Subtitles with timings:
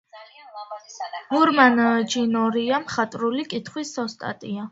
[1.33, 1.77] მურმან
[2.13, 4.59] ჯინორია მხატვრული კითხვის ოსტატია.